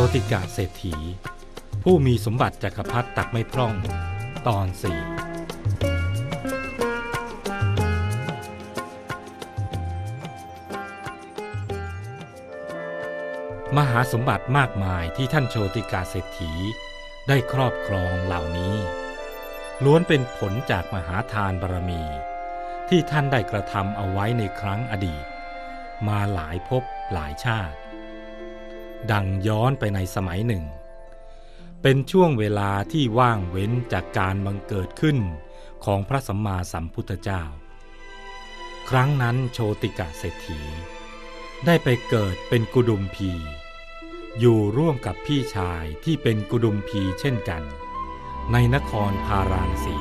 [0.00, 0.94] โชติกาเศรษฐี
[1.82, 3.74] ผู้มีสมบัติจักรพรรดิตักไม่พร่อง
[4.46, 5.00] ตอนสี่
[13.76, 16.52] มหาสมบัติมากมายที่ท่านโชติกาเศรษฐี
[17.28, 18.76] ได้ครอบครองเหล่านี้
[19.84, 22.02] ล้วนเป็นผลจากมหาทานบารมี
[22.88, 25.24] ที่ท่านได้กระทำเอาไว้ในครั้งอดีต
[26.08, 27.78] มาหลายภพหลายชาติ
[29.12, 30.64] ดังย้อนไปในสมัยหนึ่ง
[31.82, 35.18] เป็นช่วงเวลาที่ว่างเว้นจากการบังเกิดขึ้น
[35.84, 37.42] ของพระสัมมาสัมพุทธเจ้า
[38.88, 40.60] ครั้งนั้นโชติกะเศรษฐี
[41.66, 43.30] ได้ไปเกิดเป็นกุดุมพี
[44.38, 47.62] อยู่ร่วมกับพี่ชายที่เป็นกุดุมพีเช่นกัน
[48.52, 49.96] ในนครพาราณสี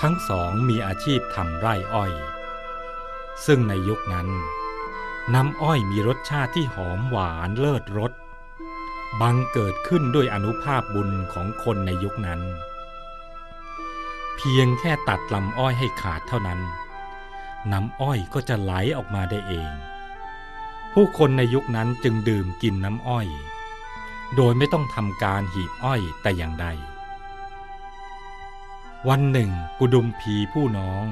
[0.00, 2.12] ทั้งสองมีอาชีพทำไร่อ้อย
[3.46, 4.28] ซึ่งในยุคนั้น
[5.34, 8.12] น้ำอ้อยมีรสชาติที่หอมหวานเลิศรส
[9.20, 12.40] บังเกิดขึ้นด้วยอนุภาพบุญของคนในยุคนั้น
[14.36, 16.60] เพียงแค่ตัดลำอ้อยให้ขาดเท่านั้น
[17.72, 19.70] น้ำอ้อยก็จะไหลออกมาได้เอง
[20.92, 23.28] ผู้คนในยุคนั้นจึงดื่มกินน้ำอ้อย
[24.36, 26.66] โดยไม่ต้องทำการหีบอ้อยแต่อย่างใด
[29.08, 31.04] วันหนึ่งกุดุมพีผู้น้อง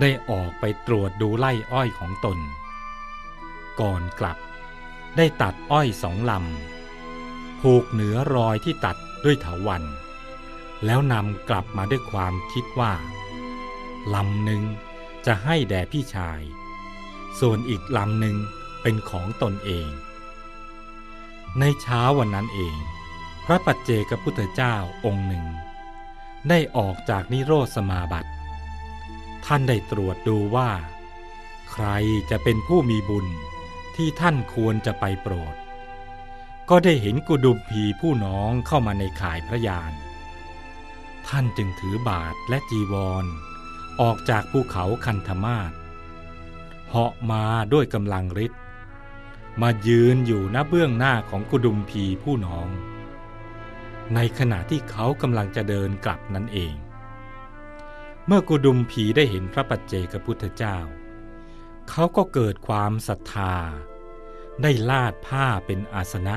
[0.00, 2.38] ได้ออกไปตรวจดูไล่อ้อยของตน
[3.80, 4.38] ก่อนกลับ
[5.16, 9.82] ได้ตัดอ้อยสองลำผูกเหนือรอยที่ตัดด้วยเถาวัน
[10.84, 12.92] แล้วนำกลับมาด้วยความคิดว่า
[14.14, 14.62] ลำหนึ่ง
[15.26, 16.40] จะให้แด่พี่ชาย
[17.40, 18.36] ส่วนอีกลำหนึ่ง
[18.82, 19.88] เป็นของตนเอง
[21.60, 22.76] ในเช้าวันนั้นเอง
[23.44, 25.44] พระปัจเจกพุทธเจ้าองค์หนึ่ง
[26.48, 28.30] ได้ออกจากนิโรธสมาบัติ
[29.46, 30.70] ท่านได้ตรวจดูว่า
[31.72, 31.86] ใคร
[32.30, 33.26] จะเป็นผู้มีบุญ
[33.96, 35.54] ที่ท่านควรจะไปโปรด
[36.70, 39.92] ก็ได้เห็นกุดุมพีผู้น้องเข้ามาในข่ายพระยาน
[41.28, 43.24] ท่านจึงถือบาทและจีวร
[44.00, 45.72] ออกจากภูเขาคันธมาศ
[46.88, 48.60] เหาะมาด้วยกำลังฤทธิ์
[49.62, 52.68] มายืนอยู่หน้าเบื้องหน้าของกุดุมพีผู้น้อง
[54.14, 56.74] ในขณะที่เขากำลังจะเดินกลับนั่นเอง
[58.26, 60.78] เมื่อกุดุมพีได้เห็นพระปัจเจกพุทธเจ้า
[61.90, 63.54] เขาก็เกิดความศรัทธา
[64.62, 66.36] ได้ลาดผ้าเป็นอาสนะ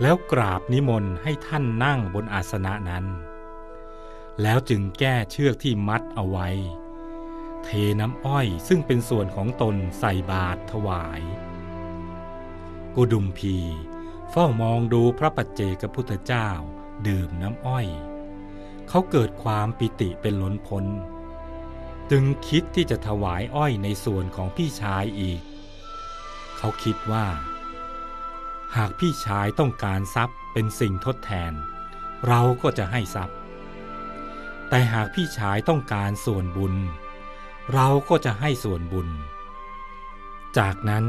[0.00, 3.06] แล้วกราบนิมนต์ให้ท่านนั่งบนอาสนะนั้น
[4.42, 6.48] แล้วจึงแก้เชือกที่มัดเอาไว้
[7.64, 7.68] เท
[8.00, 11.20] น้ำอ้อยซึ่งเป็นส่วนของตนใส่บาตรถวาย
[12.94, 13.56] กุดุมพี
[14.30, 16.48] เฝ้ามองดูพระปัจเจกพุทธเจ้า
[17.06, 17.86] ดื่มน้ำอ้อย
[18.88, 20.84] เขาเกิดความปิติเป็นล้นพ้น
[22.10, 25.40] จึงคิดที่จะถวายอ้อยในส่วนของพี่ชายอีก
[26.58, 27.26] เขาคิดว่า
[28.76, 31.52] หากพี่ชายต้องการทรัพย์เป็นสิ่งทดแทน
[32.28, 33.36] เราก็จะให้ทรัพย์
[34.68, 36.74] แต่หากพี่ชายต้องการส่วนบุญ
[37.74, 39.08] เราก็จะให้ส่วนบุญ
[40.58, 41.06] จากนั้น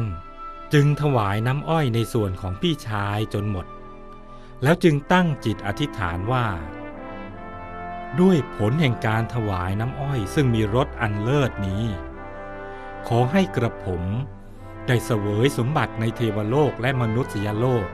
[0.74, 3.66] จึงถวายน้ำอ้อยในส่วนของพี่ชายจนหมด
[4.64, 6.46] แล้วจึงตั้งจิตอธิษฐานว่า
[8.20, 11.84] ด้วยผลแห่งการถวายน้ำอ้อยซึ่งมีรสอันเลิศนี้
[13.08, 14.04] ขอให้กระผม
[14.88, 17.88] ได้เสวยสมบัติในเทวโลกและมนุษยโลก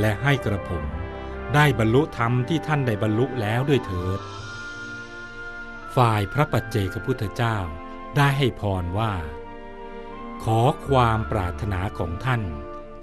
[0.00, 0.84] และให้กระผม
[1.54, 4.20] ได้บรรลุธรรมที่ท่านได้บรรลุแล้วด้วยเถิด
[5.96, 7.56] ฝ่ายพระปัจเจกพุทธเจ้า
[8.16, 9.14] ได้ให้พรว่า
[10.44, 12.42] ขอความปรารถนาของท่าน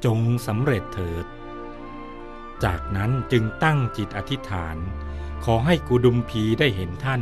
[0.05, 1.25] จงสำเร็จเถิด
[2.63, 4.77] จากนั้นจึงตั้งจิตอธิษฐาน
[5.43, 7.21] ขอให้กุดุมพีได้เห็นท่าน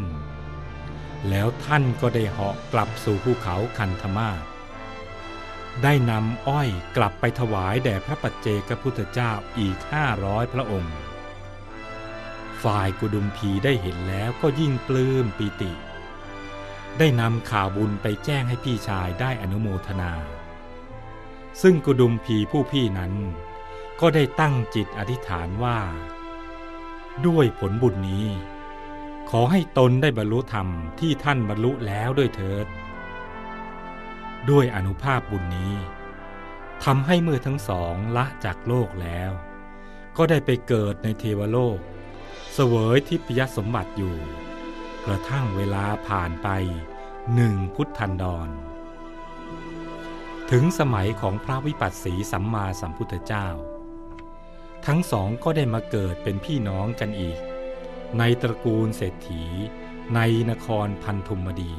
[1.29, 4.43] แล้วท่านก็ได้เหาะกลับสู่ภูเขาคันธมาศ
[5.83, 10.95] ได้นำอ้อยกลับไปถวายแด่พระปัจเจกพุทธเจ้าอีกห้าร้อยพระองค์
[12.63, 15.71] ฝ่ายกุดุมพีได้เห็นแล้วก็ยิ่งปลื้มปีติ
[16.99, 20.11] ได้นำข่าวบุญไปแจ้งให้พี่ชายได้อนุโมทนา
[21.61, 23.13] ซึ่งกุดุมพีผู้พี่นั้น
[23.99, 25.79] ก็ได้ตั้งจิตอธิษฐานว่า
[27.27, 28.27] ด้วยผลบุญนี้
[29.29, 30.67] ขอให้ตนได้บรรลุธรรม
[30.99, 32.67] ที่ท่านบรรลุแล้วด้วยเถิด
[34.49, 35.75] ด้วยอนุภาพบุญนี้
[36.83, 39.31] ทำให้เมื่อทั้งสองละจากโลกแล้ว
[40.17, 41.79] ก็ได้ไปเกิดในเทวโลก
[42.53, 44.17] เสวยทิพยสมบัติอยู่
[45.05, 46.49] กระทั่งเวลาผ่านไป
[47.35, 48.49] หนึ่งพุทธันดร
[50.51, 53.47] ถึงสมัยของพระวิปัสสีสัมมาสัมพุทธเจ้า
[54.87, 57.39] ทั้งสองก็ได้มาเกิดเป็นพี่น้องกันอีก
[58.17, 59.43] ในตระกูลเศรษฐี
[60.15, 60.19] ใน
[60.49, 61.73] นครพันธุมดี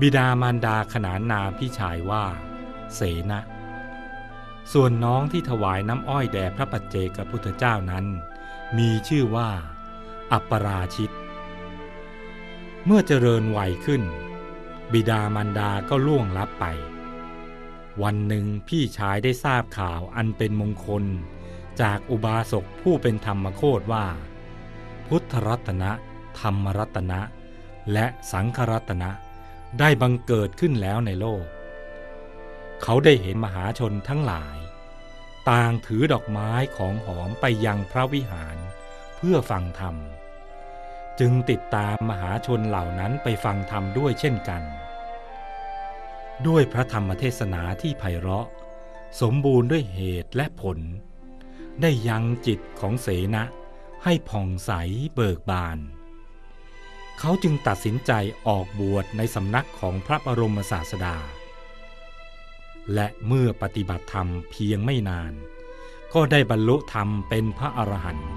[0.00, 2.24] บิดามารดาขนานนามพี่ชายว่า
[2.94, 3.40] เสนะ
[4.72, 8.06] ส่วนน้องที่ถวายน้ำอ้อยแด่พระปัจเจกพุทธเจ้านั้น
[8.78, 9.50] มีชื่อว่า
[10.32, 11.10] อัปปราชิต
[12.86, 14.02] เมื่อเจริญวัยขึ้น
[14.92, 16.64] บิดามารดาก็ล่วงลับไป
[18.02, 21.04] วันหนึ่งพี่ชายได้ทราบข่าวอันเป็นมงคล
[21.80, 24.06] จากอุบาสกผู้เป็นธรรมโคดว่า
[25.06, 25.90] พุทธรัตนะ
[26.40, 27.20] ธรรมรัตนะ
[27.92, 29.10] และสังฆรัตนะ
[29.78, 31.44] ได้บังเกิดขึ้นแล้วในโลก
[32.82, 34.56] เขาได้เห็นมหาชนทั้งหลาย
[35.50, 38.56] ต่างถือดอกไม้ของหอมไปยังพระวิหาร
[39.16, 39.96] เพื่อฟังธรรม
[41.20, 44.62] จึงติดตามมหาชนเหล่านั้นไปฟังธรรมด้วยเช่นกัน
[46.48, 48.46] ด้วยพระธรรมเทศนาที่ไพเราะ
[49.20, 50.78] สมบูรณ์ด้วยเหตุและผล
[51.80, 53.44] ได้ยังจิตของเสนะ
[54.04, 54.70] ให้ผ่องใส
[55.14, 55.78] เบิกบาน
[57.18, 58.12] เขาจึงตัดสินใจ
[58.46, 61.16] ออกบวชในสำนักของพระบรมศาสดา
[62.94, 65.32] และเมื่อปฏิบัติธรรมเพียงไม่นาน
[66.14, 68.30] ก็ได้บรรลุธรรมเป็นพระอรหันต์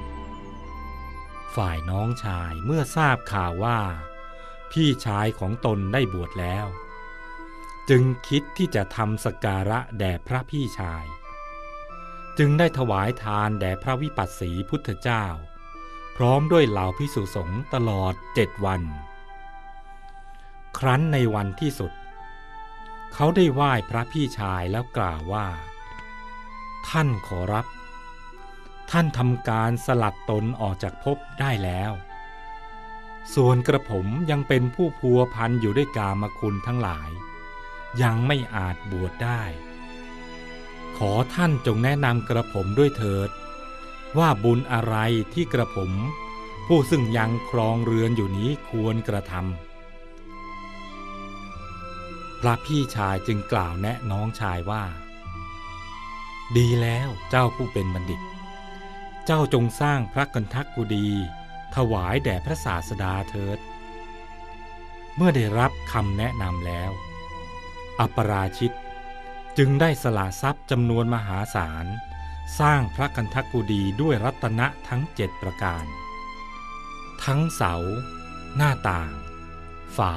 [1.56, 3.80] ฝ่ายน้องชายเมื่อทราบข่าวว่า
[4.72, 6.66] พี่ชายของตนได้บวชแล้ว
[7.90, 11.06] จึงคิดที่จะทำสการะแด่พระพี่ชาย
[12.38, 15.26] จึงได้ถวายทานแด่พระวิปัสสีพุทธเจ้า
[16.16, 18.82] พร้อมด้วยเหล่าพิสุสงฆ์ตลอดเจ็ดวัน
[20.78, 21.92] ครั้นในวันที่สุด
[23.14, 25.48] เขาได้ไหว้พระพี่ชายแล้วกล่าวว่า
[26.90, 27.66] ท่านขอรับ
[28.92, 31.92] ท่านทำการสลัดตนออกจากภพได้แล้ว
[33.36, 37.10] ส่วนกระผมยังเป็นผู้พัวพันอยู่ด้วยกามคุณทั้งหลาย
[38.02, 39.44] ยังไม่อาจบวชได้
[40.98, 43.30] ขอท่านจงแนะนำกระผมด้วยเถิด
[44.18, 44.96] ว่าบุญอะไร
[45.34, 45.92] ที่กระผม
[46.68, 49.42] ผู้ซึ่งยังครองเรือนอยู่นี้ควรกระทำ
[52.40, 54.84] พระพี่ชายจึงกล่าวแนะน้องชายว่า
[56.58, 58.22] ดีแล้วเจ้าผู้เป็นบัณฑิต
[59.26, 61.08] เจ้าจงสร้างพระกันทักกุดี
[61.76, 63.60] ถวายแด่พระศาสดาเถิด
[65.16, 66.92] เมื่อได้รับคำแนะนำแล้ว
[68.00, 68.76] อัปราชิต
[69.58, 71.86] จึงได้สละทรัพย์จำนวนมหาศาล
[72.60, 75.86] สร้างพระกันทักกุดีด้วยรัตนะทั้งเจ็ดประการ
[77.24, 77.76] ทั้งเสา
[78.56, 79.12] หน้าต่าง
[79.98, 80.16] ฝา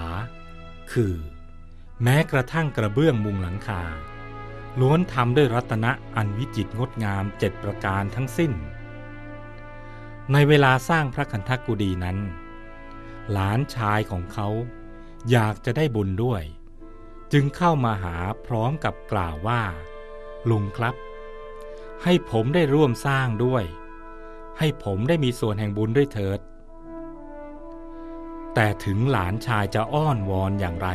[0.93, 1.15] คือ
[2.03, 3.83] แม้กระทั่งกระเบื้องมุงหลังคา
[4.81, 8.53] ล้วนทำด้วยรัตนะอันวิจิตรงดงามเจ็ดประการทั้งสิ้น
[10.33, 12.19] ในเวลาสร้างพระคันธกุดีนั้น
[13.33, 14.49] หลานชายของเขา
[15.31, 16.43] อยากจะได้บุญด้วย
[17.33, 19.63] จึงเข้ามาหาพร้อมกับกล่าวว่า
[20.51, 20.95] ลุงครับ
[22.03, 23.65] ให้ผมได้ร่วมสร้างด้วย
[24.59, 26.41] ให้ผมได้มีส่วนแห่งบุญด้วยเถิด
[28.55, 30.89] แต่ถึงหลานชายจะอ้อนวอนอย่างไร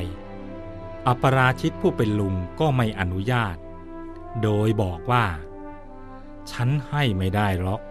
[1.08, 3.58] อัปราชิตผู้เป็นลุงก็ไม่อนุญาต
[4.44, 5.26] โดยบอกว่า
[6.52, 7.82] ฉันให้ไม่ได้หรอก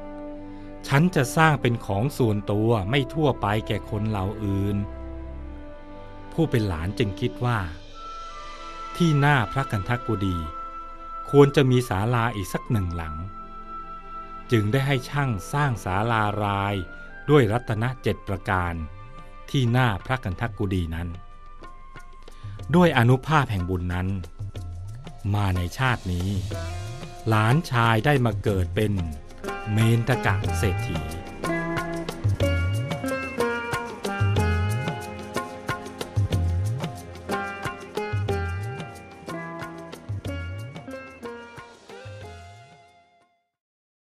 [0.89, 4.77] ฉันจะสร้างเป็นของส่วนตัวไม่ทั่วไปแก่คนเหล่าอื่น
[6.33, 7.59] ผู้เป็นหลานจึงคิดว่า
[8.97, 10.37] ที่หน้าพระกันทักกุดี
[11.31, 13.15] ควรจะมีศาลาอีกสักหนึ่งหลัง
[14.53, 16.75] จึงได้ให้ช่างสร้างศาลาราย
[17.31, 18.75] ด้วยรัตนเจ็ดประการ
[19.51, 21.09] ที่หน้าพระกันทักกุดีนั้น
[22.75, 24.09] ด้วยอนุภาพแห่งบุญนั้น
[25.35, 26.29] มาในชาตินี้
[27.29, 28.93] หลานชายได้มาเกิดเป็น
[29.73, 30.99] เมนตกะเศรษฐี